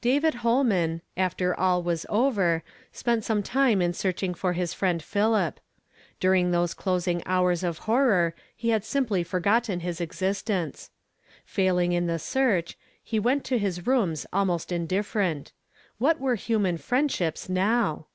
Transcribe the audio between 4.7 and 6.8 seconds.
friend PhiKp. Dunne, those